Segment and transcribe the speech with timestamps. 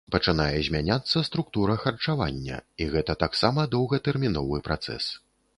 [0.13, 2.57] Пачынае змяняцца структура харчавання,
[2.87, 5.17] і гэта таксама доўгатэрміновы працэс.